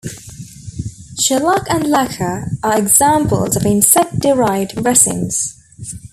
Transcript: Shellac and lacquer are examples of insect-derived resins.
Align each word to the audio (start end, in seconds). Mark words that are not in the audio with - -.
Shellac 1.21 1.69
and 1.69 1.87
lacquer 1.87 2.47
are 2.63 2.75
examples 2.75 3.55
of 3.55 3.67
insect-derived 3.67 4.83
resins. 4.83 5.61